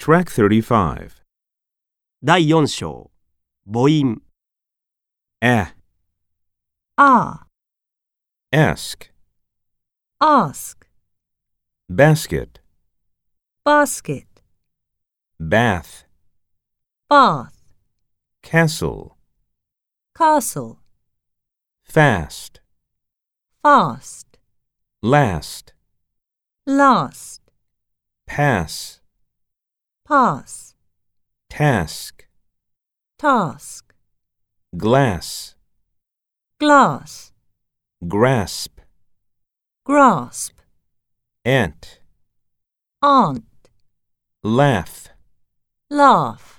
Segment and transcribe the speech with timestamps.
[0.00, 1.22] Track 35.
[2.20, 3.10] 第4章
[3.64, 4.20] 母音
[5.42, 5.66] Eh,
[6.96, 7.46] ah,
[8.50, 9.10] ask,
[10.18, 10.86] ask,
[11.90, 12.60] basket,
[13.64, 14.26] basket,
[15.38, 16.06] bath,
[17.10, 17.52] bath,
[18.42, 19.18] castle,
[20.16, 20.78] castle,
[21.84, 22.60] fast,
[23.62, 24.38] fast,
[25.02, 25.74] last,
[26.66, 27.42] last,
[28.26, 28.99] pass,
[30.11, 30.75] pass,
[31.49, 32.27] task,
[33.17, 33.93] task,
[34.75, 35.55] glass,
[36.59, 37.31] glass,
[38.05, 38.81] grasp,
[39.85, 40.59] grasp,
[41.45, 42.01] ant,
[43.01, 43.69] aunt,
[44.43, 45.07] laugh,
[45.89, 46.50] laugh,